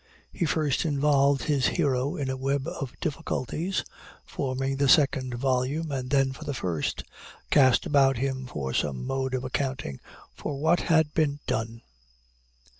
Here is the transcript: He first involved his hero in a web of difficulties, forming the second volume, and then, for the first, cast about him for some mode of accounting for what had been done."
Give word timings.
He 0.31 0.45
first 0.45 0.83
involved 0.83 1.43
his 1.43 1.67
hero 1.67 2.15
in 2.15 2.27
a 2.27 2.35
web 2.35 2.65
of 2.65 2.99
difficulties, 3.01 3.83
forming 4.25 4.77
the 4.77 4.89
second 4.89 5.35
volume, 5.35 5.91
and 5.91 6.09
then, 6.09 6.31
for 6.33 6.43
the 6.43 6.55
first, 6.55 7.03
cast 7.51 7.85
about 7.85 8.17
him 8.17 8.47
for 8.47 8.73
some 8.73 9.05
mode 9.05 9.35
of 9.35 9.43
accounting 9.43 9.99
for 10.33 10.59
what 10.59 10.79
had 10.79 11.13
been 11.13 11.39
done." 11.45 11.83